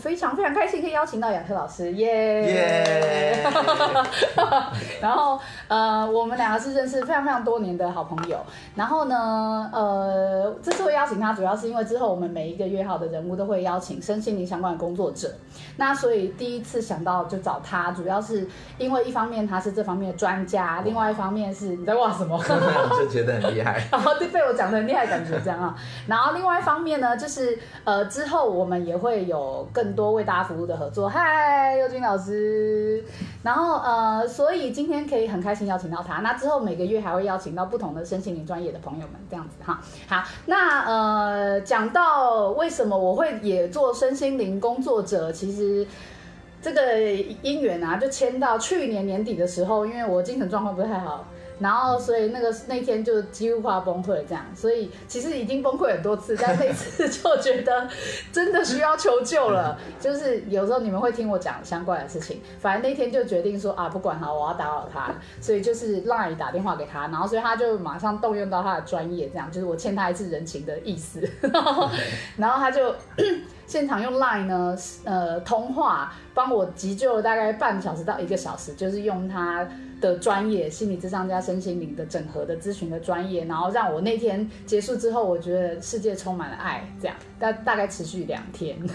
[0.00, 3.52] 非常非常开心可以邀请到亚克老师，耶、yeah!
[4.36, 4.66] Yeah!
[5.00, 5.38] 然后
[5.68, 8.38] 呃，我们两个是认识非常非常多年的好朋友。
[8.74, 15.32] 然后呢，呃，这次会邀请他，主要是因为之后我们每一个约好的人物都会邀请身心灵相关的工作者。
[15.76, 18.46] 那所以第一次想到就找他，主要是
[18.78, 22.38] 因为一方面他是这方面的专家，另外一方面是你在哇什么？
[22.98, 23.80] 就觉得很厉害。
[23.90, 25.74] 然后就被我讲的很厉害，感觉这样啊。
[26.06, 31.08] 然后另外一方面呢，就是呃之后我们也会有更多为大家服务的合作。
[31.08, 33.02] 嗨，佑君老师。
[33.42, 36.20] 然后呃，所以今天可以很开心邀请到他。
[36.20, 39.80] 那之后每个月还会邀请到不同的身心灵专业的朋友们，这样子哈。
[40.08, 45.86] 好，那呃讲到为什么我会也做身心灵工作者，其实
[46.60, 46.98] 这个
[47.42, 51.24] 姻缘啊，就签到去年年底的时候，因为我精神状况不太好。
[51.60, 57.86] 然后，所以那个那天就几乎快要崩溃这样，所以其实已经崩溃很多次，但那次 就觉得
[58.32, 59.78] 真的需要求救了。
[60.00, 71.20] 就是有时候你们会听我讲相关的事情，反正那天就决定说啊，不管他，我要打扰他，所以就是 Line 打电话给他，然后所以他就马上动用到他的专业，这样就是我欠他一次人情的意思。
[72.36, 72.94] 然后 他就
[73.66, 79.68] 现场用 Line 呢，呃，通话帮我急救了大概半小时到一个小时，就是用他。
[80.00, 88.76] 的专业心理智商加身心灵的整合的咨询的专业，然后让我那天结束之后，我觉得世界充满了爱，这样大大概持续两天，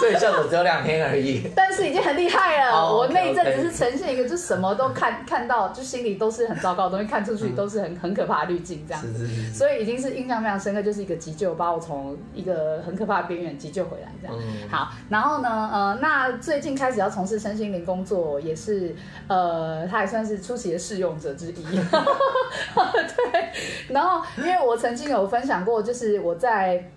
[0.00, 2.72] 所以效果只有两天而已， 但是已经很厉害了。
[2.72, 14.34] Oh, 我那一阵子是呈现一个.就什么都看看到，就心里都是很糟糕的东西，看出去都是很很可怕的滤镜，这样子，所以已经是印象非常深刻，就是一个急救，把我从一个很可怕的边缘急救回来，这样。
[14.40, 18.96] 嗯、好，然后呢，呃，那最近开始要从事身心灵工作，也是。
[19.26, 21.54] 呃，呃他也算是初期的试用者之一，
[23.16, 23.52] 对。
[23.88, 26.90] 然后，因为我曾经有分享过，就是我在。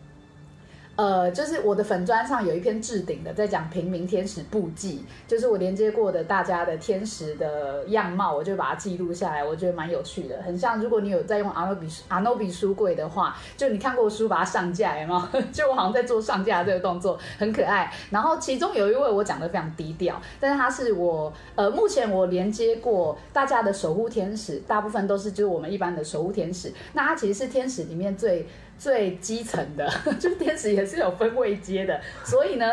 [0.97, 15.41] 呃，就是我的粉砖上有一篇置顶的，在讲平民天使布记，就是我连接过的大家的天使的样貌，我就把它记录下来，我觉得蛮有趣的，很像如果你有在用阿诺比阿诺比书柜的话，就你看过书把它上架，有没有？
[15.53, 17.93] 就我好像在做上架这个动作，很可爱。
[18.09, 28.47] 然后其中有一位我讲的非常低调，但是他是我呃目前我连接过大家的守护天使，大部分都是就是我们一般的守护天使，那他其实是天使里面最。
[28.79, 29.91] 最基层的，
[30.21, 32.65] 就是天使也是有分位阶的，所以呢，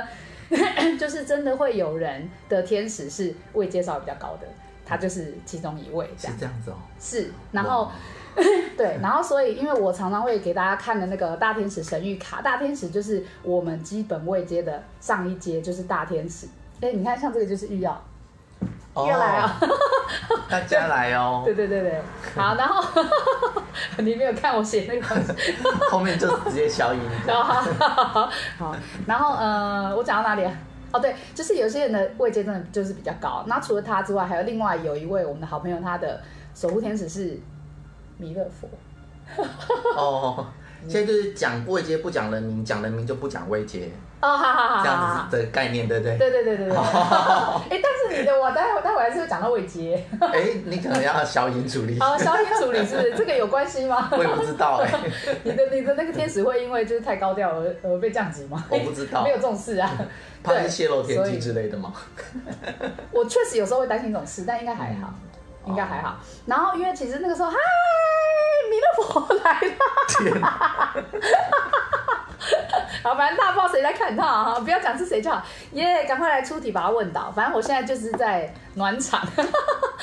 [0.99, 4.47] 就是真的会有人的天使是位阶稍微比较高的，
[4.87, 6.35] 他就是其中一位这样。
[6.37, 6.77] 是这样子哦。
[7.01, 7.91] 是，然后
[8.77, 16.47] 对，然后所以因为我常常会给大家看的那个大天使神谕卡，大天使就是我们基本位阶的上一阶就是大天使。
[16.81, 18.03] 哎，你看像这个就是御药。
[18.97, 19.61] 又来啊！
[20.49, 21.43] 大家来哦！
[21.45, 22.03] 对对对对，
[22.37, 22.83] 好，然后
[23.99, 25.35] 你没有看我写那个，
[25.91, 27.01] 后面就直接消音。
[27.27, 27.43] 好，
[28.59, 30.53] 好，然后呃，我讲到哪里啊？
[30.93, 33.43] 哦，对，就是有些人的位阶真的就是比较高。
[33.49, 36.21] 那除了他之外，还有另外有一位我们的好朋友，他的
[36.55, 37.41] 守护天使是
[38.17, 38.69] 弥勒佛。
[39.97, 40.47] 哦。
[40.87, 43.91] 现在就是讲位阶不讲人名，讲人名就不讲位阶。
[44.21, 46.19] 哦，好好好，这样子的概念，对不对？
[46.19, 46.77] 对对对对对。
[46.77, 50.03] 哎，但是你的我待会待会还是会讲到位阶。
[50.21, 51.99] 哎，你可能要消音处理。
[52.01, 53.15] 哦，消音处理是不是？
[53.15, 54.09] 这个有关系吗？
[54.13, 54.91] 我也不知道哎。
[55.45, 58.65] 你的你的那个天使会因为就是太高调而而被降级吗？
[58.71, 59.91] 我不知道，没有这种事啊。
[60.43, 61.93] 怕是泄露天机之类的吗？
[63.11, 65.13] 我确实有时候会担心这种事，但应该还好。
[65.67, 67.57] 应该还好，然后因为其实那个时候，嗨，
[68.69, 71.05] 弥勒佛来了，
[73.03, 79.21] 好，反正大家不知道谁在看他哈，不要讲是谁就好，耶、赶快来出题把他问倒，反正我现在就是在暖场，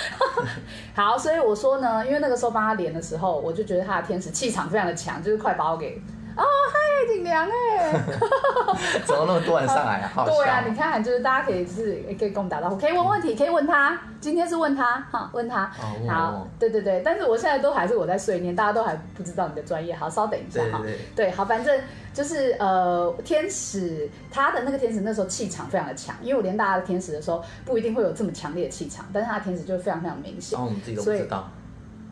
[0.95, 6.01] 好，所以我说呢，因为那个时候帮他连的时候，我就觉得他的天使气场非常的强，就是快把我给。
[6.41, 7.93] 哦，嗨，景良哎！
[9.05, 10.11] 怎么那么多人上来啊？
[10.13, 13.99] 好对啊，你看，就是大家可以就是可以跟我们打招呼，可以问问题，可以问他。
[14.19, 15.63] 今天是问他哈，问他。
[15.79, 19.95] 哦、好，对对对，但是我现在都还是我在碎念，大家都还不知道你的专业。
[19.95, 20.79] 好，稍等一下哈。
[20.79, 21.79] 对，对，对，对，好，反正
[22.13, 30.57] 就是呃，天使他的那个天使那时候气场非常的强，因为我连大家的天使的时候不一定会有这么强烈的气场，但是他的天使就非常非常明显。
[30.59, 31.49] 哦，我们自己都不知道。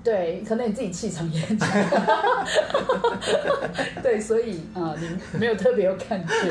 [0.02, 1.68] 对，可能你自己气场也很强，
[4.02, 6.34] 对，所以啊、呃，你没有特别有感觉，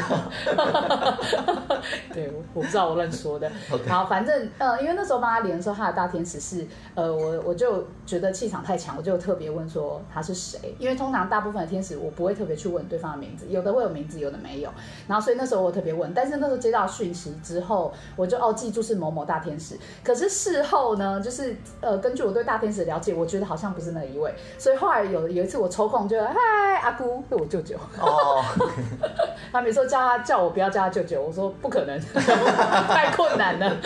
[2.13, 3.51] 对，我我不知道我乱说的。
[3.89, 14.71] 好，反正呃，因为那时候帮他连的时候，他的大天使是呃，我我就觉得气场太强，我就特别问说他是谁，因为通常大部分的天使我不会特别去问对方的名字，有的会有名字，有的没有。
[15.07, 19.75] 然后所以那时候我特别问，但是那时候接到讯息之后，我就哦记住是某某大天使。
[20.05, 27.77] 可是事后呢，就是呃，根据我对大天使的了解，我觉觉得好像不是那一位，所以后来有有一次我抽空就嗨阿姑，是我舅舅。
[28.01, 28.45] 哦，
[29.53, 31.99] 他每次叫他叫我不要叫他舅舅，我说不可能，
[32.89, 33.77] 太困难了。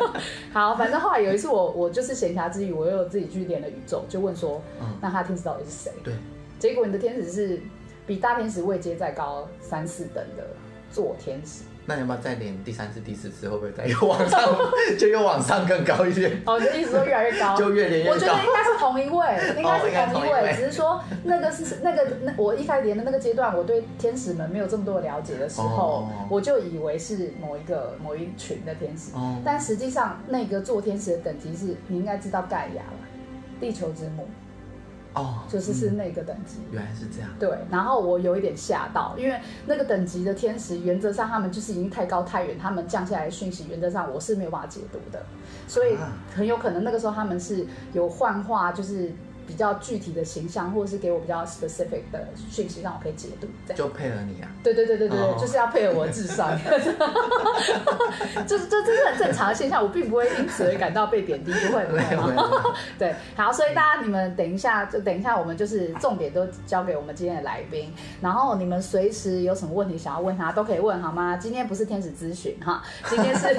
[0.52, 5.92] 好，反正后来有一次我我就是闲暇之余，我又自己去连了宇宙，就问说，嗯、那他天使到底是谁？
[6.04, 6.14] 对，
[6.58, 7.60] 结果你的天使是
[8.06, 10.44] 比大天使位阶再高三四等的
[10.90, 11.64] 座天使。
[11.86, 14.40] 那你要不要再连第三次、第四次，会不会再又往上，
[14.98, 16.30] 就又往上更高一点？
[16.46, 18.12] 哦，就意思说越来越高，就越连越高。
[18.14, 32.98] 我觉得应该是同一位，应该是同一位，只是说那个是那个那我一开始连的那个阶段，我对天使们没有这么多了解的时候，哦、我就以为是某一个某一群的天使，哦、但实际上那个做天使的等级是你应该知道盖亚了，
[33.60, 34.28] 地球之母。
[35.14, 37.30] 哦，就是是那个等级，嗯，原来是这样。
[37.38, 45.22] 对，然后我有一点吓到，因为那个等级的天使，原则上他们就是已经太高太远，他们降下来的讯息，原则上我是没有办法解读的，
[45.68, 45.96] 所以
[46.34, 49.12] 很有可能那个时候他们是有幻化，就是。
[49.52, 53.46] 比较具体的形象，或者是给我比较 specific 的讯息，让我可以解读。
[53.74, 54.48] 就配合你啊？
[54.64, 55.38] 对对对对对，oh.
[55.38, 56.48] 就是要配合我的智商。
[58.48, 62.02] 这这这是很正常的现象，我并不会因此而感到被贬低，不会 不会。
[62.98, 71.36] 对，好，所以大家你们等一下，就等一下，我们就是重点都交给我们今天的来宾，然后你们随时有什么问题想要问他，都可以问，好吗？
[71.36, 73.54] 今天不是天使咨询哈，今天是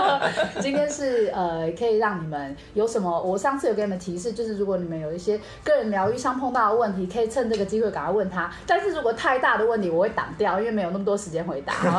[0.62, 3.22] 今天是呃，可以让你们有什么？
[3.22, 5.33] 我上次有给你们提示，就是如果你们有一些。
[5.36, 8.50] 些个人疗愈上碰到的问题，可以趁这个机会赶快问他。
[8.66, 11.90] 但是如果太大的问题，我会挡掉，因为没有那么多时间回答， 好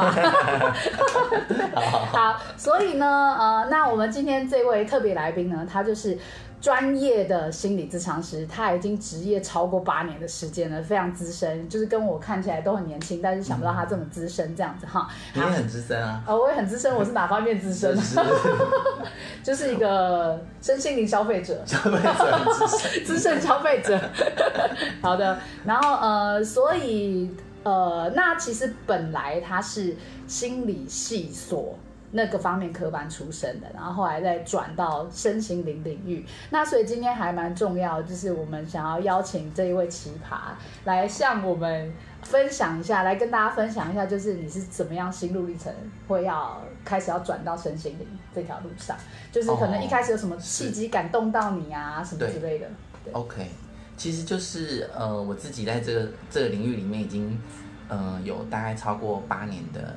[1.71, 2.05] 不好？
[2.11, 6.17] 好，所以呢，呃，那我们今天这位特别来宾呢，他就是。
[6.61, 15.07] 专业的心理咨商师，他已经职业超过八年的时间了，非常资深，就是跟我看起来都很年轻，但是想不到他这么资深这样子哈。
[15.35, 16.23] 你也很资深啊？
[16.25, 17.95] 呃，我也很资深，我是哪方面资深？
[19.43, 22.67] 就是一个身心灵消费者，消费者，
[23.05, 23.99] 资深消费者。
[25.01, 27.29] 好的，然后呃，所以
[27.63, 29.95] 呃，那其实本来他是
[30.27, 31.77] 心理系所。
[32.11, 36.25] 那个方面科班出身的，然后后来再转到身心灵领域。
[36.49, 40.53] 那所以今天还蛮重要，就是我们想要邀请这一位奇葩
[40.85, 41.91] 来向我们
[42.25, 45.71] 分享一下，来跟大家分享一下，就是你是怎么样心路历程，
[46.07, 48.97] 会要开始要转到身心灵这条路上，
[49.31, 52.67] 就是可能一开始有什么契机感动到你啊，什么之类的。
[53.03, 53.47] 对，OK，
[53.95, 57.39] 其实就是呃，我自己在这个这个领域里面已经
[57.87, 59.95] 呃有大概超过八年的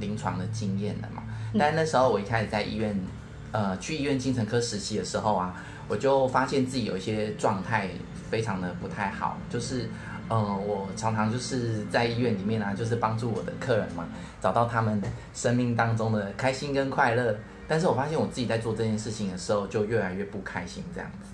[0.00, 1.22] 临床的经验了嘛。
[1.58, 3.00] 但那时候我一开始在医院，
[3.52, 5.54] 呃，去医院精神科实习的时候啊，
[5.86, 7.88] 我就发现自己有一些状态
[8.28, 9.88] 非常的不太好，就是，
[10.30, 14.08] 呃，我常常就是在医院里面啊，就是帮助我的客人嘛，
[14.40, 15.02] 找到他们
[15.34, 17.36] 生命当中的开心跟快乐。
[17.66, 21.28] 但是我发现我自己在做这件事情的时候，就越来越不开心这样子。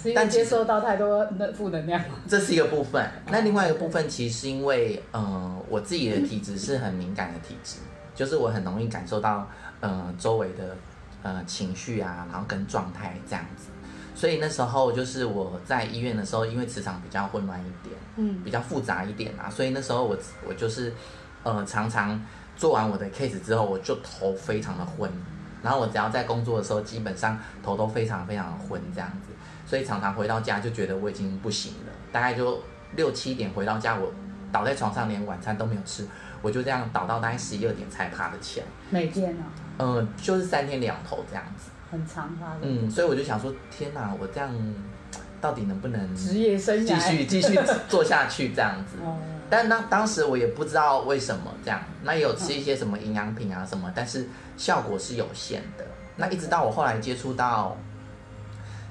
[0.00, 2.00] 是因接受到太多的负能量。
[2.28, 3.08] 这是一个部分。
[3.30, 7.76] 那另外一个部分，其实是因为，呃，我自己的体质是很敏感的体质。
[8.14, 9.48] 就是我很容易感受到，
[9.80, 10.76] 呃，周围的，
[11.22, 13.68] 呃，情绪啊，然后跟状态这样子，
[14.22, 20.16] 所以那时候就是我在医院的时候，因为磁场比较混乱一点，嗯，比较复杂一点啊，所以那时候我
[20.46, 20.94] 我就是，
[21.42, 22.24] 呃，常常
[22.56, 25.10] 做完我的 case 之后，我就头非常的昏，
[25.60, 29.32] 然后我只要在工作的时候，基本上头都非常非常的昏这样子，
[29.66, 32.62] 所以常常回到家就觉得我已经不行了，大概就
[32.94, 34.12] 六七点回到家，我
[34.52, 36.06] 倒在床上连晚餐都没有吃。
[36.42, 38.66] 我就这样倒到大概十一二点才爬得起来。
[38.88, 39.44] 每天呢？
[39.80, 41.72] 嗯，就是三天两头这样子。
[41.92, 42.56] 很长啊。
[42.62, 44.50] 嗯，所以我就想说，天哪，我这样
[45.40, 48.96] 到底能不能职业生涯继续继续 做下去这样子？
[49.04, 49.16] 哦。
[49.50, 55.84] 但当当时我也不知道为什么这样，那也有吃一些什么营养品啊什么，但是效果是有限的。
[56.16, 57.76] 那一直到我后来接触到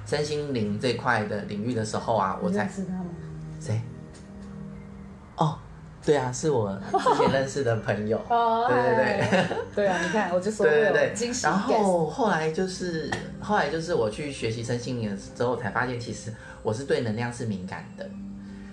[0.06, 3.06] 身心灵这块的领域的时候啊，我才知道吗？
[3.60, 3.82] 谁？
[6.02, 6.04] 哦。
[6.04, 8.20] 对啊，是我之前认识的朋友。
[8.30, 11.32] 哦，对对对， 对啊，你看，我就说对对对。
[11.44, 18.10] 然后后来就是后来就是我去学习身心灵之后，才发现其实我是对能量是敏感的。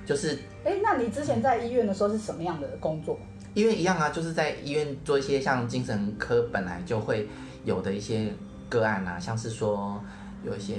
[0.07, 3.19] 就是，哎，那你之前在医院的时候是什么样的工作？
[3.55, 7.29] 医院一样啊，就是在医院做一些像精神科本来就会
[7.65, 8.33] 有的一些
[8.71, 10.03] 个案啊，像是说
[10.43, 10.77] 有一些。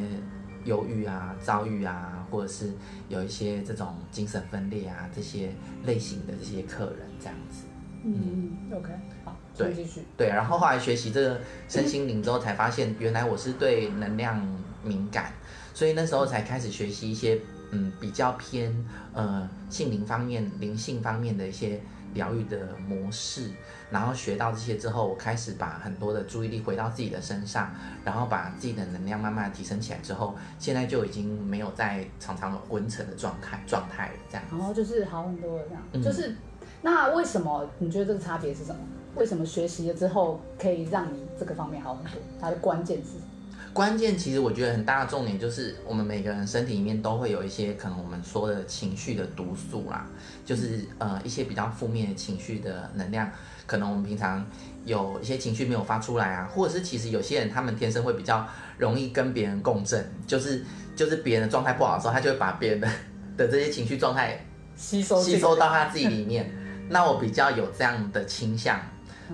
[0.69, 2.71] 忧郁啊，遭遇啊，或者是
[3.09, 5.49] 有一些这种精神分裂啊，这些
[5.83, 7.65] 类型的这些客人这样子。
[8.05, 8.93] 嗯，OK，
[9.25, 10.01] 好，对，继续。
[10.15, 14.39] 对，然后后来学习这个身心灵之后，才发现原来我是对能量
[14.85, 15.33] 敏感，
[15.73, 17.38] 所以那时候才开始学习一些
[17.71, 18.73] 嗯比较偏
[19.13, 21.81] 呃性灵方面、灵性方面的一些
[22.13, 23.50] 疗愈的模式，
[23.92, 27.72] 然后学到这些之后，我开始把很多的注意力回到自己的身上，
[28.04, 34.44] 然后把自己的能量慢慢提升起来之后，现在就已经没有在常常昏沉的状态状态了，这样。
[34.51, 36.04] 然后就是好很多了，这样。
[36.04, 36.36] 就是
[36.82, 38.82] 那为什么你觉得这个差别是什么？
[39.16, 42.13] 为什么学习了之后可以让你这个方面好很多？
[42.39, 43.20] 它的关键是什？
[43.73, 50.05] 关键其实我觉得很大的重点就是，我们每个人身体里面都会有一些可能我们说的情绪的毒素啦，
[50.45, 53.29] 就是呃一些比较负面的情绪的能量，
[53.65, 54.45] 可能我们平常
[54.85, 58.45] 有一些情绪没有发出来啊，或者是其实有些人他们天生会比较
[58.77, 60.63] 容易跟别人共振， 就是
[60.95, 62.88] 就是别人的状态不好的时候，他就会把别人的
[63.38, 64.45] 的这些情绪状态
[64.75, 66.51] 吸收吸收到他自己里面。
[66.89, 68.79] 那我比较有这样的倾向，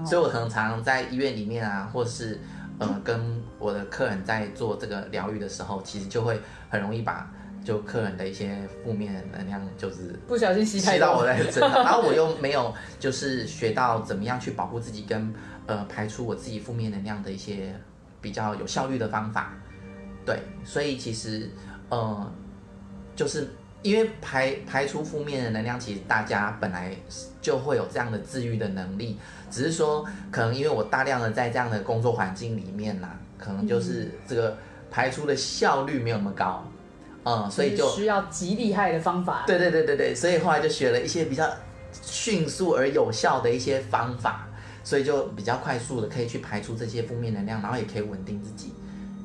[0.05, 2.39] 所以我可能常常在医院里面啊，或是。
[2.79, 6.39] 呃，跟我的客人在做这个疗愈的时候，其实就会
[6.69, 7.31] 很容易把
[7.63, 15.33] 就客人的一些负面的能量，就是不小心吸吸到我的身上， 然后我又没有就是学到怎么样去保护自己跟
[15.65, 17.73] 呃排除我自己负面能量的一些
[18.21, 19.53] 比较有效率的方法，
[20.25, 21.49] 对，所以其实
[21.89, 22.31] 呃
[23.15, 23.47] 就是。
[23.85, 26.91] 因为排排除负面的能量，其实大家本来
[27.39, 29.19] 就会有这样的治愈的能力，
[29.51, 34.57] 只是说可能因为我大量的在这样的工作环境里面呐，可能就是这个
[34.89, 36.65] 排出的效率没有那么高，
[37.25, 39.43] 嗯，所以就需要极厉害的方法。
[39.45, 41.47] 对对对对对，所以后来就学了一些比较
[42.01, 44.47] 迅速而有效的一些方法，
[44.83, 48.73] 所以就比较快速的可以去排出这些负面能量，然后也可以稳定自己。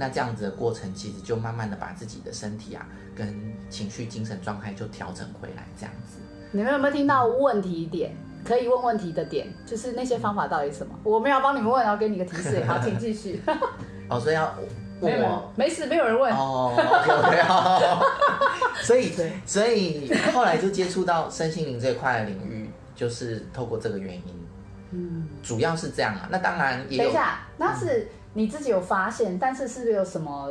[0.01, 3.39] 那这样子的过程，其实就慢慢的把自己的身体啊，跟
[3.69, 6.21] 情绪、精神状态就调整回来，这样子。
[6.53, 8.17] 你们有没有听到问题点？
[8.43, 10.95] 可以问问题的点，就是那些方法到底是什么？
[11.05, 12.65] 我们要帮你们问，然后给你个提示。
[12.65, 13.43] 好，请继续。
[14.09, 14.55] 哦，所以要
[15.01, 15.53] 问我？
[15.55, 16.33] 没事，没有人问。
[16.33, 18.01] 哦 OK。
[18.83, 19.13] 所以，
[19.45, 24.47] 所以后来就接触到身心灵这一块的领域，就是透过这个原因。
[24.93, 26.27] 嗯，主要是这样啊。
[26.31, 27.05] 那当然也有。
[27.05, 28.09] 等一下，那是。
[28.33, 30.49] 你自己有发现，但是是不是有什么？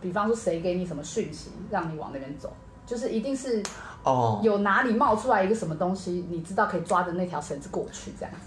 [0.00, 2.52] 比方说，谁给你什么讯息，让你往那边走？
[2.84, 3.62] 就是一定是
[4.04, 8.40] 哦，有哪里冒出来一个什么东西，你知道可以抓着那条绳子过去这样子。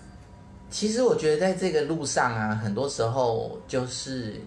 [0.69, 4.39] 其实我觉得在这个路上啊，很多时候就是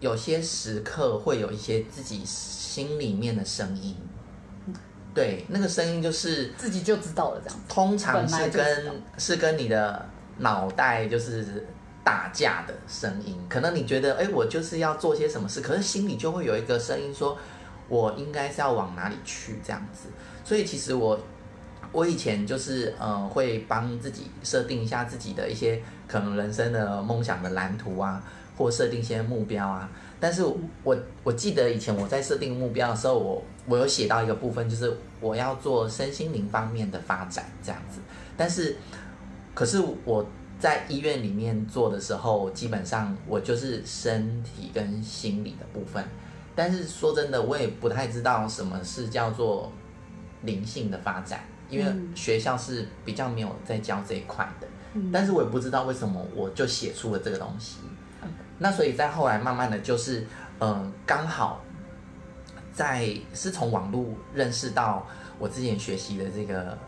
[0.00, 3.94] 有些时刻会有一些自己心里面的声音。
[5.14, 7.58] 对，那个声音就是自己就知道了这样。
[7.68, 10.04] 通常是跟是跟你的
[10.38, 11.64] 脑袋就是。
[12.06, 17.36] 打架的声音，可能你觉得，哎，我就是要做些什么事，可是心里就会有一个声音说，
[17.88, 20.08] 我应该是要往哪里去这样子。
[20.44, 21.18] 所以其实我，
[21.90, 28.22] 我以前就是，呃，会帮自己设定一下自己的一些可能人生的梦想的蓝图啊，
[28.56, 29.90] 或设定一些目标啊。
[30.20, 30.44] 但是
[30.84, 37.98] 我我记得以前我在设定目标的时候，我我有写到一个部分，就是我要做身心灵方面的发展这样子。
[38.36, 38.76] 但是，
[39.54, 40.24] 可是我。
[40.58, 46.02] 在医院里面做的时候，基本上我就是身体跟心理的部分。
[46.54, 49.70] 但是说真的，我也不太知道什么是叫做
[50.42, 54.66] 灵性的发展，因为学校是比较没有在教这一块的。
[55.12, 57.80] 但是我也不知道为什么我就写出了这个东西。
[58.58, 60.26] 那所以在后来慢慢的就是，
[60.58, 61.60] 呃，刚好
[62.72, 65.06] 在是从网络认识到
[65.38, 66.78] 我之前学习的这个，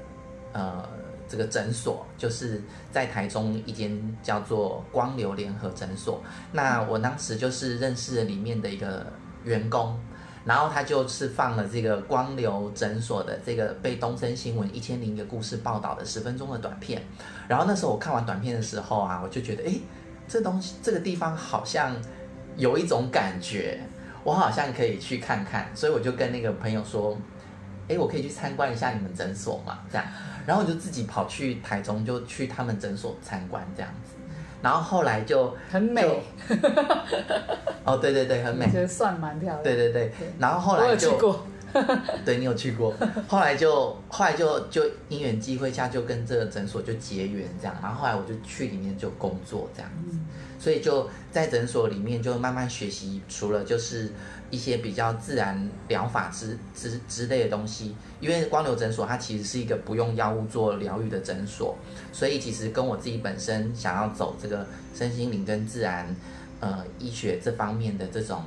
[0.54, 0.88] 呃。
[1.28, 6.22] 这个诊所就是在台中一间叫做光流联合诊所。
[6.52, 9.06] 那我当时就是认识了里面的一个
[9.44, 10.00] 员工，
[10.44, 17.02] 然后他就是放了这个光流诊所的这个被东森新闻一千零一个故事报道的十分钟的短片。
[17.46, 19.74] 然后那时候我看完短片的时候啊，我就觉得，哎，
[20.26, 21.94] 这东西这个地方好像
[22.56, 23.80] 有一种感觉，
[24.24, 25.70] 我好像可以去看看。
[25.74, 27.16] 所以我就跟那个朋友说，
[27.88, 29.80] 哎，我可以去参观一下你们诊所嘛？
[29.90, 30.06] 这样。
[30.48, 34.14] 然后我就自己跑去台中，就去他们诊所参观这样子，
[34.62, 36.22] 然后后来就很美，
[37.84, 39.62] 哦，对对对，很美，我觉得算蛮漂亮。
[39.62, 41.18] 对对对，然后后来就，
[42.24, 42.94] 对你有去过，
[43.26, 50.16] 后来就后来就就因缘机会下就跟这个诊所就结缘这样，然后后来我就去里面就工作这样子，
[50.58, 54.10] 所以就在诊所里面就慢慢学习，除了就是。
[54.50, 61.76] 一些比较自然疗法之之之类的东西，因为光流诊所它其实是一个不用药物做疗愈的诊所，
[62.14, 66.16] 所以其实跟我自己本身想要走这个身心灵跟自然
[66.60, 68.42] 呃医学这方面的这种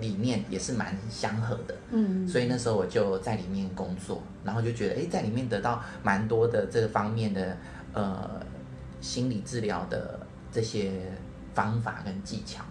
[0.00, 1.74] 理念也是蛮相合的。
[1.90, 7.56] 嗯，所以那时候我就在里面工作，然后就觉得哎，在里面得到蛮多的这个方面的
[7.92, 8.40] 呃
[9.00, 10.18] 心理治疗的
[10.50, 10.92] 这些
[11.54, 12.62] 方法跟技巧。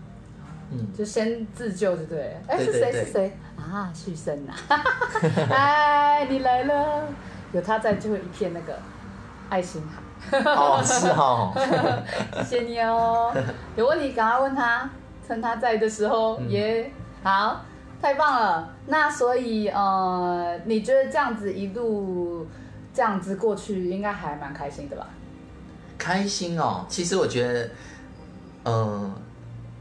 [0.70, 2.40] 嗯，就先自救就对了。
[2.48, 2.92] 哎，是谁？
[2.92, 3.90] 是谁啊？
[3.94, 4.54] 旭升呐！
[5.50, 7.08] 哎，你来了，
[7.54, 8.78] 有他在就会一片那个
[9.50, 10.02] 爱心海。
[10.40, 11.54] 哦，是哦，
[12.44, 13.34] 谢谢你哦。
[13.78, 14.90] 有问题赶快问他，
[15.26, 16.92] 趁他在的时候也、
[17.24, 17.66] 好，
[18.02, 18.74] 太棒了。
[18.88, 22.48] 那所以呃，你觉得这样子一路
[22.94, 25.08] 这样子过去，应该还蛮开心的吧？
[25.98, 27.64] 开心哦，其实我觉得，
[28.64, 29.14] 嗯、呃。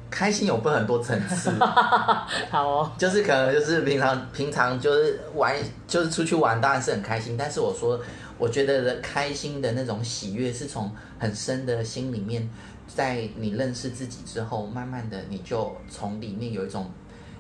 [0.09, 1.51] 开心有分很多层次，
[2.49, 5.55] 好哦，就是可能就是平常平常就是玩，
[5.87, 8.01] 就是出去玩当然是很开心，但是我说
[8.39, 12.49] 我觉得开心的那种喜悦是从很深的心里面，
[12.87, 16.89] 在你认识自己之后，慢慢的你就从里面有一种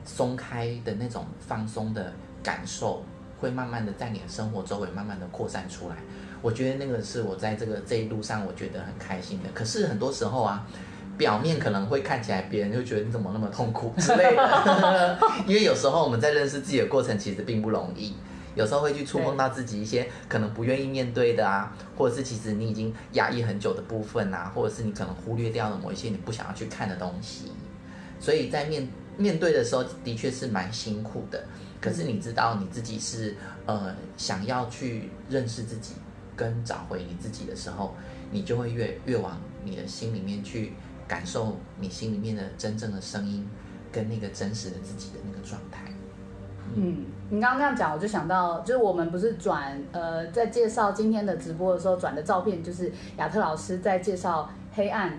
[0.06, 2.10] 松开的那种放松的
[2.42, 3.02] 感受，
[3.38, 5.96] 会慢慢的在你的生活周围慢慢的扩散出来。
[6.40, 9.48] 我觉得那个是我在这个这一路上我觉得很开心的。
[9.52, 10.66] 可是很多时候啊。
[11.16, 18.14] 表面可能会看起来，别人就觉得你怎么那么痛苦之类的，因为有时候我们在认识自己的过程其实并不容易，
[18.54, 27.50] 有时候会去触碰到自己一些可能不愿意面对的啊，或者是其实你已经压抑很久的部分啊，或者是你可能忽略掉了某一些你不想要去看的东西，
[28.20, 28.86] 所以在面
[29.16, 31.44] 面对的时候的确是蛮辛苦的。
[31.80, 35.94] 可是你知道你自己是呃想要去认识自己
[36.34, 37.94] 跟找回你自己的时候，
[38.30, 40.72] 你就会越越往你的心里面去。
[41.08, 43.48] 感受你心里面的真正的声音，
[43.92, 45.84] 跟那个真实的自己的那个状态。
[46.74, 55.16] 嗯，你刚刚这样讲，我就想到，就是我们不是转呃，在介绍今天的直播的时候转的照片，就是亚特老师在介绍黑暗，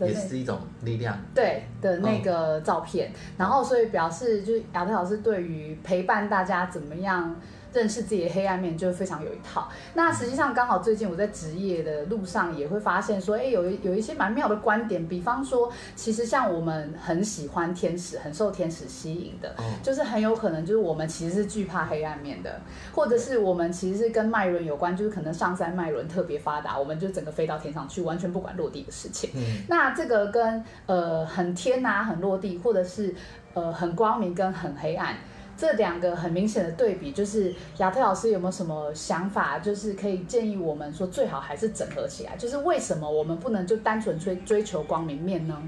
[0.00, 3.08] 也是一种力量，对的那个照片。
[3.10, 7.34] 嗯、然后，所以表示就是亚特老师对于陪伴大家怎么样。
[7.76, 9.68] 认识自己的黑暗面就非常有一套。
[9.92, 15.06] 那实际上刚好最近我在职业的路上也会发现说，哎，有有一些蛮妙的观点。
[15.06, 22.58] 比方说，其实像我们很喜欢天使，很受天使吸引的，就是很有可能就是我们其实是惧怕黑暗面的，
[22.94, 29.28] 或者是我们其实是跟脉轮有关，就是可能上山脉轮特别发达，我们就整个飞到天上去，完全不管落地的事情。
[29.34, 33.14] 嗯，那这个跟呃很天啊，很落地，或者是
[33.52, 35.14] 呃很光明跟很黑暗。
[35.56, 39.58] 这两个很明显的对比，就是亚特老师有没有什么想法？
[39.58, 42.36] 就是可以建议我们说，最好还是整合起来。
[42.36, 45.62] 就是为什么我们不能就单纯追追求光明面呢？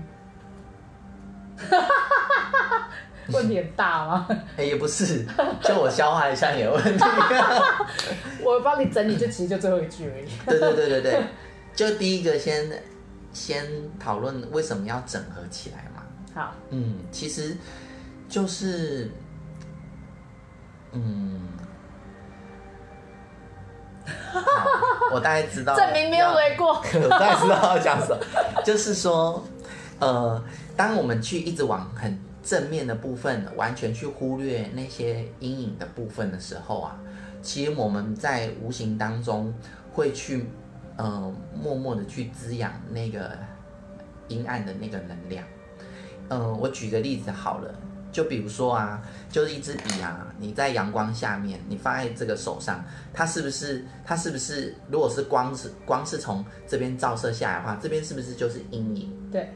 [3.32, 4.28] 问题很大吗？
[4.58, 5.24] 哎，也不是，
[5.62, 7.04] 就我消化一下你的问题。
[8.44, 10.28] 我帮你整理，就其实就最后一句而已。
[10.44, 11.24] 对对对对对，
[11.74, 12.70] 就第一个先
[13.32, 13.66] 先
[13.98, 16.02] 讨论为什么要整合起来嘛。
[16.34, 17.56] 好，嗯，其实
[18.28, 19.10] 就是。
[20.92, 21.40] 嗯，
[25.12, 26.74] 我大概知道，证明没有来过。
[27.02, 29.44] 我大概知道要讲什么，就是说，
[29.98, 30.42] 呃，
[30.76, 36.98] 当我们去一直往很正面的部分，完全去忽略那些阴影的部分的时候啊，
[37.42, 39.52] 其实我们在无形当中
[39.92, 40.48] 会去，
[40.96, 43.36] 呃，默默的去滋养那个
[44.28, 45.44] 阴暗的那个能量。
[46.30, 47.74] 嗯、呃，我举个例子好了。
[48.10, 53.84] 就比如说啊，就是一支笔啊，你在阳光下面，你放在这个手上，它是不是？
[54.04, 54.74] 它是不是？
[54.90, 59.12] 如果是光是光是从这边照射下来的话，这边是不是就是阴影？
[59.30, 59.50] 对。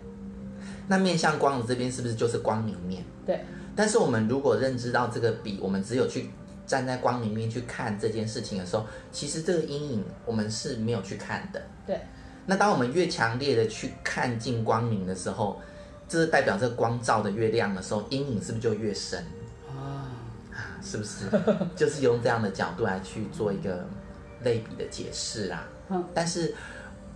[0.89, 3.03] 那面向光的这边是不是就是光明面？
[3.25, 3.41] 对。
[3.75, 6.29] 但是我们如果认知到这个笔，我们只有去
[6.67, 11.63] 站在光明面去看这件事情的时候，其实这个阴影我们是没有去看的。
[11.87, 11.99] 对。
[12.45, 15.61] 那当我们越强烈的去看进光明的时候，
[16.13, 19.25] 这是代表这个光照的越亮的时候，阴影是不是就越深
[19.67, 20.13] 啊？
[20.85, 21.25] 是不是？
[21.75, 23.83] 就是用这样的角度来去做一个
[24.43, 25.67] 类比的解释啊。
[26.13, 26.55] 但是，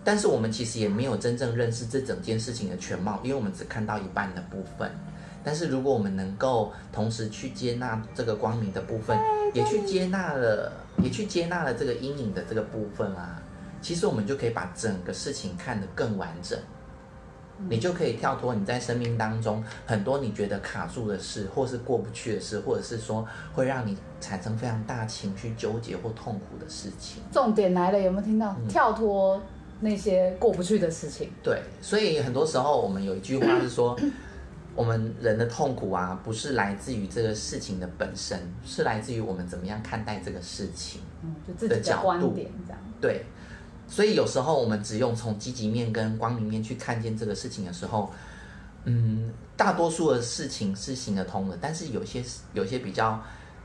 [0.03, 4.91] 但是我们其实也没有真正认识这整件事情的全貌，因为我们只看到一半的部分。
[5.45, 9.19] 但是如果我们能够同时去接纳这个光明的部分，
[9.53, 13.43] 也去接纳了，也去接纳了这个阴影的这个部分啊，
[13.83, 16.59] 其实我们就可以把整个事情看得更完整。
[17.69, 27.23] 你就可以跳脱你在生命当中很多你觉得卡住的事，或是过不去的事，或者是说会让你产生非常大情绪纠结或痛苦的事情。
[27.33, 28.55] 重点来了，有没有听到？
[28.61, 29.41] 嗯、跳脱
[29.81, 31.31] 那些过不去的事情。
[31.43, 33.99] 对，所以很多时候我们有一句话是说，
[34.77, 41.01] 我们人的痛苦啊，不是来自于这个事情的本身，是来自于我们怎么样看待这个事情。
[41.23, 42.81] 嗯、就自己的观点这样。
[43.01, 43.25] 对。
[43.89, 48.13] 所以有时候我们只用从积极面跟光明面去看见这个事情的时候，
[48.85, 52.23] 嗯，大多数的事情是行得通的，但是有些
[52.53, 53.23] 有些比较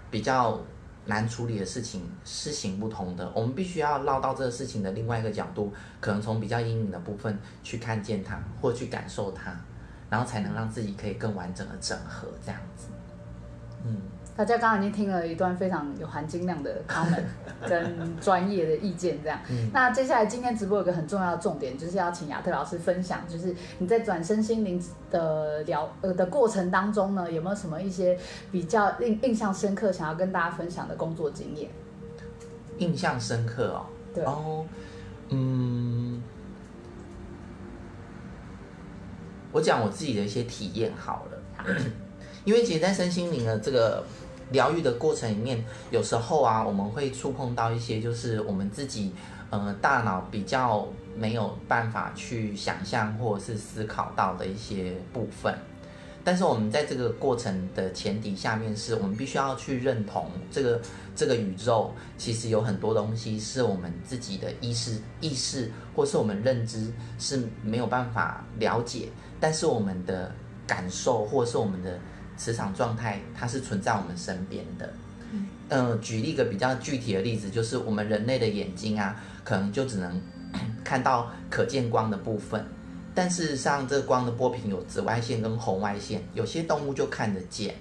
[0.10, 0.60] 比较
[1.06, 3.32] 难处理的事情是行不通的。
[3.36, 9.60] 我们必须要绕到这个事情的另外一个角度，可能从比较阴影的部分去看见它，或去感受它，
[10.10, 12.88] 然后才能让自己可以更完整的整合这样子。
[13.84, 13.98] 嗯。
[14.42, 17.22] 大家刚刚已经听了一段非常有含金量的 comment
[17.70, 19.40] 跟专业的意见，这样。
[19.52, 28.18] 嗯、那接下来今天直播有个很重要的重点，就是要请亚特老师分享，就是你在转身心灵的疗呃的过程当中呢，有没有什么一些
[28.52, 31.70] 比较印印象深刻，想要跟大家分享的工作经验？
[32.80, 33.86] 印象深刻哦。
[34.12, 34.24] 对。
[34.24, 34.66] 哦，
[35.30, 36.20] 嗯，
[39.52, 41.38] 我讲我自己的一些体验好了。
[42.44, 44.04] 因为其实，在身心灵的这个。
[44.52, 49.14] 疗愈的过程里面，有时候啊，我们会触碰到一些，就是我们自己，
[49.50, 50.88] 呃，大脑比较
[51.18, 55.58] 没有办法去想象或者是思考到的一些部分。
[56.24, 60.80] 但是我们在这个过程的前提下面，是我们必须要去认同这个
[61.16, 69.08] 这个宇宙，其实有很多东西是我们自己的意识意识或是我们认知是没有办法了解，
[69.40, 70.32] 但是我们的
[70.68, 71.98] 感受或是我们的。
[72.42, 74.92] 磁场状态，它是存在我们身边的。
[75.32, 80.20] 嗯、呃，举例一个比较具体的例子，就是我们人类的眼睛啊，可能就只能
[80.84, 82.66] 看到可见光的部分。
[83.14, 87.76] 但事实上，这个光的波频有紫外线跟红外线，有些动物就看得见，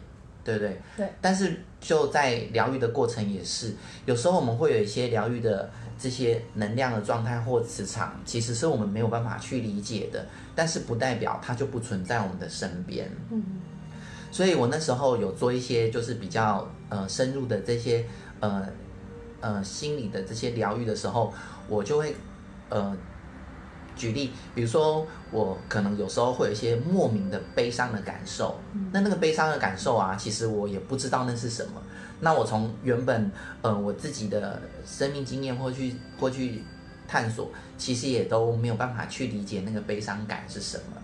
[0.45, 0.79] 对不对？
[0.99, 1.09] 对。
[1.23, 13.11] 但是就在疗愈的过程也是，有时候我们会有一些疗愈的这些能量的状态或磁场，其实是我们没有办法去理解的，但是不代表它就不存在我们的身边。
[13.31, 13.43] 嗯。
[14.31, 18.07] 所以我那时候有做一些就是比较呃深入的这些
[18.41, 18.69] 呃
[19.41, 21.33] 呃心理的这些疗愈的时候，
[21.69, 22.15] 我就会
[22.69, 22.97] 呃
[23.97, 28.59] 举例，比如说我可能有时候会有一些莫名的悲伤的感受，
[28.93, 31.83] 那那个悲伤的感受啊，其实我也不知道那是什么。
[32.21, 33.31] 那我从原本
[33.63, 36.63] 呃我自己的生命经验或去或去
[37.09, 41.03] 探索，其实也都没有办法去理解那个悲伤感是什么。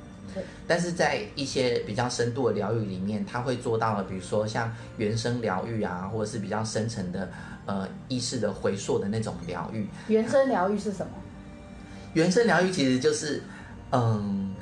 [0.66, 7.28] 但是在一些比较深度的疗愈里面，他会做到了，比如说像原生疗愈啊，或者是比较深层的
[7.66, 9.88] 呃意识的回溯的那种疗愈。
[10.08, 11.12] 原生疗愈是什么？
[12.14, 13.42] 原生疗愈其实就是
[13.92, 14.54] 嗯，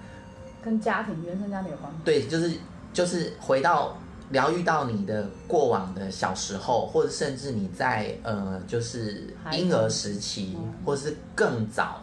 [0.62, 1.98] 跟家庭原生家庭有关系。
[2.04, 2.52] 对，就是
[2.92, 3.96] 就是回到
[4.30, 12.02] 疗愈到你的过往的小时候，或者甚至你在呃就是婴儿时期，或者是更早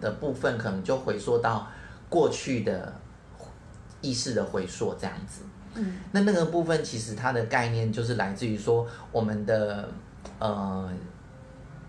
[0.00, 1.66] 的部分，可能就回溯到
[2.08, 2.92] 过去的。
[4.00, 5.42] 意识的回溯这样子，
[5.74, 9.88] 嗯，那那个部分其实它的概念就是来自于说我们的
[10.38, 10.90] 呃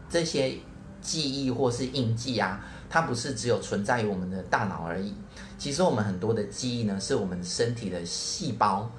[0.09, 0.55] 这些
[1.01, 5.15] 记忆或是印记啊，它不是只有存在于我们的大脑而已。
[5.57, 8.91] 其实我们很多的记忆呢，是我们身体的细胞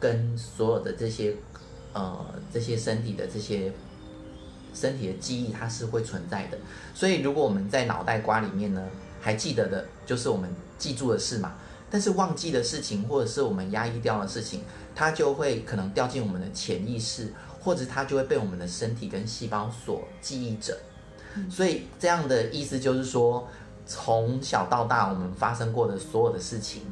[0.00, 1.34] 跟所有的这些
[1.92, 3.72] 呃这些身体的这些
[4.72, 6.58] 身体的记忆，它是会存在的。
[6.94, 8.82] 所以如果我们在脑袋瓜里面呢，
[9.20, 10.48] 还记得的就是我们
[10.78, 11.54] 记住的事嘛。
[11.94, 14.62] 但是忘记的事情，或者是我们压抑掉的事情，
[14.96, 20.76] 它就会可能掉进我们的潜意识，或者它就会被我们的身体跟细胞所记忆着。
[21.48, 23.46] 所以这样的意思就是说，
[23.86, 26.82] 从小到大我们发生过的所有的事情，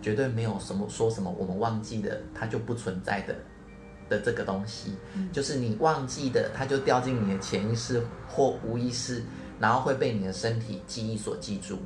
[0.00, 3.36] 绝对没有什么说什么我们忘记的，它就不存在的
[4.08, 4.96] 的这个东西。
[5.30, 9.22] 就是你忘记的，它就掉进你的潜意识或无意识，
[9.60, 11.78] 然后会被你的身体记忆所记住。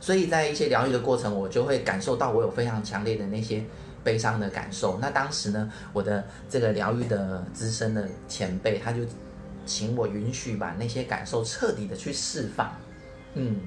[0.00, 3.62] 所以在一些疗愈的过程，我就会感受到我有非常强烈的那些
[4.02, 4.98] 悲伤的感受。
[4.98, 9.02] 那当时呢，我的这个疗愈的资深的前辈，他就
[9.66, 12.74] 请我允许把那些感受彻底的去释放。
[13.34, 13.60] 嗯，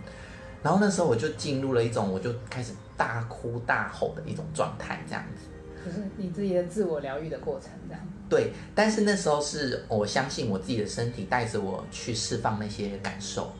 [0.63, 5.49] 然后那时候我就进入了一种，我就开始大哭大吼的一种状态，这样子。
[5.85, 8.01] 就是你自己的自我疗愈的过程，这样。
[8.27, 13.53] 对，但是那时候是我相信我自己的身体带着我去释放那些感受。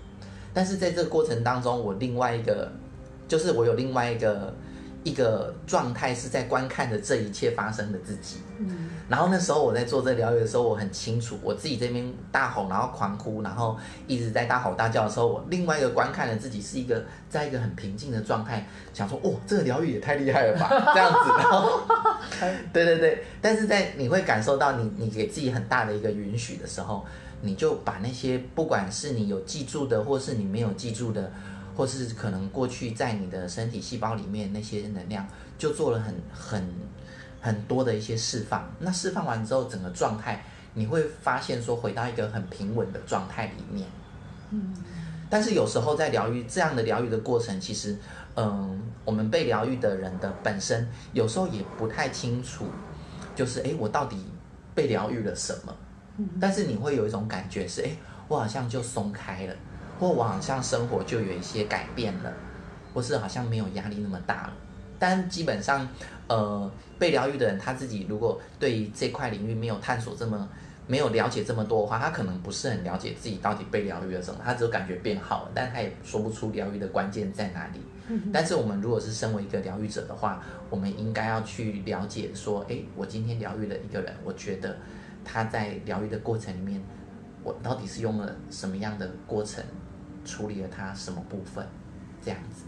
[0.54, 2.72] 但是在这个过程当中，我另外一个，
[3.28, 4.54] 就是我有另外一个
[5.04, 8.38] 一个状态是在观看着这一切发生的自己。
[8.60, 8.92] 嗯。
[9.10, 21.30] 然后那时候我在做这疗愈的时候，我很清楚我自己这边大吼，然后狂哭，然后一直在大吼大叫的时候，我另外一个观看的自己是一个在一个很平静的状态，想说哦，这个疗愈也太厉害了吧， 这样子。
[21.38, 21.82] 然后，
[22.72, 23.24] 对对对。
[23.42, 27.06] 但是在你会感受到你你给自己很大的一个允许的时候。
[27.46, 31.30] 你就把那些不管是你有记住的，或是你没有记住的，
[31.76, 35.28] 或是可能过去在你的身体细胞里面那些能量，
[35.58, 36.66] 就做了很很
[37.42, 38.72] 很多的一些释放。
[38.80, 43.88] 那释放完之后，整个状态你会发现说回到一个很平稳的状态里面。
[44.52, 44.74] 嗯。
[45.30, 47.98] 但是有时候在疗愈这样的疗愈的过程，其实，
[48.36, 52.66] 嗯，我们被疗愈的人的本身有时候也不太清楚，
[53.36, 54.24] 就是诶，我到底
[54.76, 55.76] 被疗愈了什么？
[56.40, 57.90] 但是你会有一种感觉是，哎，
[58.28, 59.56] 我好像就松开了，
[60.00, 62.34] 或我好像生活就有一些改变了，
[62.94, 64.54] 或是好像没有压力那么大了。
[65.00, 65.88] 但基本上，
[66.28, 70.50] 呃，被疗愈的人他自己如果对这块领域没有探索这么。
[70.86, 77.80] 没有了解这么多的话，他可能不是很了解自己到底被疗愈了什么，他只有感觉变好了，但他也说不出疗愈的关键在哪里。
[78.34, 84.76] 但是我们如果是身为一个疗愈者的话，我们应该要去了解说，诶，我今天疗愈了一个人，我觉得
[85.24, 86.82] 他在疗愈的过程里面，
[87.44, 89.64] 我到底是用了什么样的过程
[90.24, 91.66] 处理了他什么部分，
[92.22, 92.64] 这样子。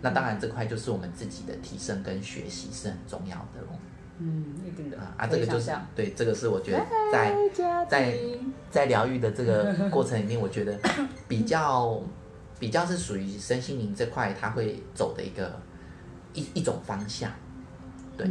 [0.00, 3.78] 那当然，这块就是我们自己的提升跟学习是很重要的咯。
[4.18, 7.34] 嗯，一定的啊，这个就是对，这个是我觉得在
[7.88, 8.18] 在
[8.70, 10.78] 在疗愈的这个过程里面，我觉得
[11.26, 12.00] 比较
[12.60, 15.58] 比较是属于身心灵这块，它会走的一个
[16.32, 17.30] 一一种方向。
[18.16, 18.30] 对，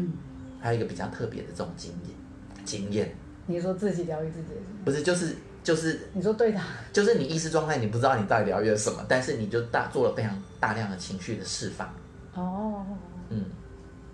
[0.62, 2.16] 还有一个比较特别的这种经验
[2.64, 3.14] 经验。
[3.46, 4.50] 你说自己疗愈自己？
[4.86, 6.60] 不是，就是就是你说对的，
[6.92, 11.88] 就是你意识状态，你不知道你到底疗愈了什么，但是你就大做了非常大量的情绪的释放。
[12.36, 12.86] 哦，
[13.30, 13.46] 嗯。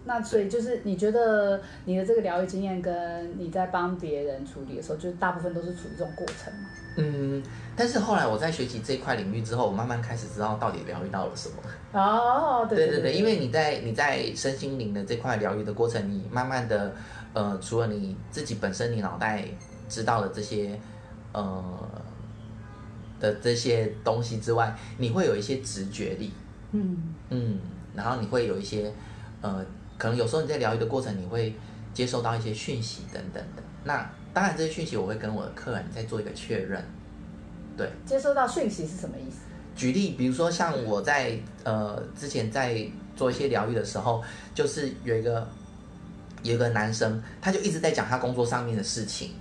[0.06, 6.70] 那所以就是你觉得你的这个疗愈经验，跟你在帮别人处理的时候，就大部分都是处于这种过程吗？
[6.98, 7.44] 嗯，
[7.76, 11.56] 但是后来我在学习这块领域之后，我慢慢开始知道到底疗愈到了什么。
[12.00, 16.96] 哦，对，对对对，因为你在你在身心灵的这块疗愈的过程，你慢慢的，
[17.40, 19.46] 呃，除了你自己本身你脑袋
[19.88, 20.78] 知道的这些，
[21.32, 21.90] 呃
[23.18, 26.34] 的这些东西之外，你会有一些直觉力。
[26.74, 27.58] 嗯嗯，
[27.96, 28.92] 然后你会有一些，
[29.40, 29.66] 呃。
[29.98, 31.54] 可能有时候你在疗愈的过程，你会
[31.94, 33.62] 接收到一些讯息等等的。
[33.84, 36.82] 那当然，这些讯息我会跟我的客人再做一个确认。
[37.76, 39.40] 对，接收到讯息是什么意思？
[39.76, 42.82] 举例，比如说像我在呃之前在
[43.14, 44.24] 做一些疗愈的时候，
[44.56, 45.46] 就是有一个
[46.44, 49.32] 有个男生，他就一直在讲他工作上面的事情。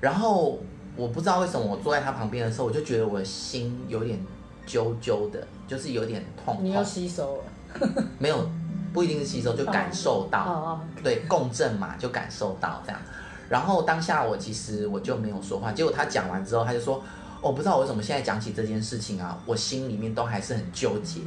[0.00, 0.58] 然后
[0.96, 4.18] 我不知道为什么，我坐在他旁边的时候，我就觉得我的心有点
[4.66, 6.64] 揪揪的，就是有点痛痛。
[6.64, 8.04] 你要吸收了？
[8.18, 8.48] 没有。
[8.92, 10.68] 不一定是吸收，就感受到，oh.
[10.70, 10.78] Oh.
[11.04, 12.98] 对，共振嘛，就感受到这样。
[13.46, 17.04] 然后当下我其实我就没有说话，结果他讲完之后，他就说
[17.42, 21.20] ：“我不知道我为什么现在讲起这件事情啊，我心里面都还是很纠结。”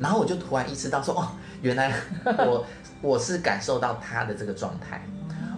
[0.00, 1.28] 然后我就突然意识到说：“哦，
[1.62, 2.66] 原来 我
[3.00, 5.06] 我是感受到他的这个状态，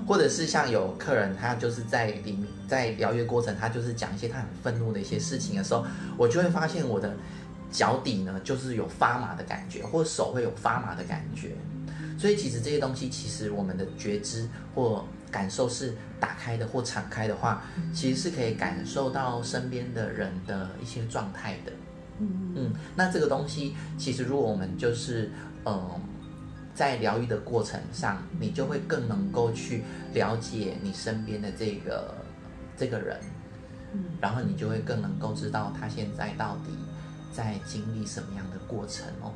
[0.07, 5.87] 或者是像有客人他就是在里面在疗愈过程，他就是讲一些他很愤怒的一些事情的时候，
[6.18, 7.14] 我就会发现我的。”
[7.72, 11.57] 脚底呢，就是有发麻的感觉，或者手会有发麻的感觉，
[12.18, 17.62] 所以其实这些东西，其实我们的觉知或感受是打开的或敞开的话，
[17.94, 21.72] 其实是可以感受到身边的人的一些状态的。
[22.20, 25.31] 嗯嗯，那这个东西，其实如果我们就是
[25.64, 26.01] 嗯、呃，
[26.75, 32.14] 在疗愈的过程上，你就会更能够去了解你身边的这个
[32.77, 33.18] 这个人，
[33.94, 36.72] 嗯然后你就会更能够知道他现在到底。
[37.35, 39.33] 在经历什么样的过程哦？